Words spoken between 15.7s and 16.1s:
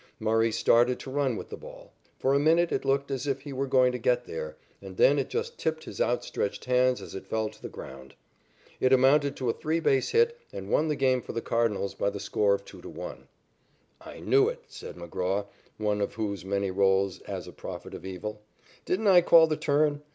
one